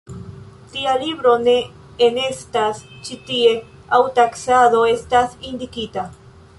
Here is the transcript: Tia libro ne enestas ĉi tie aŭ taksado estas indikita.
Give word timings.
Tia 0.75 0.93
libro 1.01 1.33
ne 1.43 1.53
enestas 2.07 2.81
ĉi 3.09 3.21
tie 3.29 3.55
aŭ 3.99 4.03
taksado 4.19 4.83
estas 4.97 5.41
indikita. 5.53 6.13